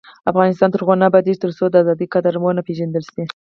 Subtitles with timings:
[0.31, 3.23] افغانستان تر هغو نه ابادیږي، ترڅو د ازادۍ قدر ونه پیژندل شي.